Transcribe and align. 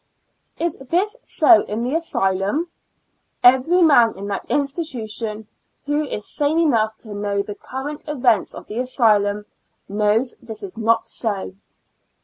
Is 0.57 0.77
this 0.77 1.15
so 1.21 1.61
in 1.65 1.83
the 1.83 1.93
asylum? 1.93 2.71
Every 3.43 3.83
man 3.83 4.17
in 4.17 4.25
that 4.29 4.47
institution, 4.49 5.47
who 5.85 6.03
is 6.05 6.27
sane 6.27 6.57
enough 6.57 6.97
to 7.01 7.13
know 7.13 7.43
the 7.43 7.53
current 7.53 8.03
events 8.07 8.55
of 8.55 8.65
the 8.65 8.79
asylum, 8.79 9.45
knows 9.87 10.33
this 10.41 10.63
is 10.63 10.75
not 10.75 11.05
so. 11.05 11.53